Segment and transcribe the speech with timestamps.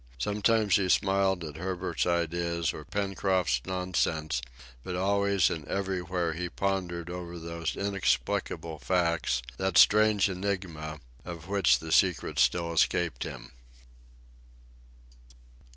[0.17, 4.41] Sometimes he smiled at Herbert's ideas or Pencroft's nonsense,
[4.83, 11.77] but always and everywhere he pondered over those inexplicable facts, that strange enigma, of which
[11.77, 13.51] the secret still escaped him!